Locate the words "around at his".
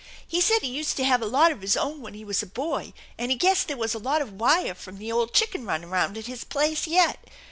5.85-6.43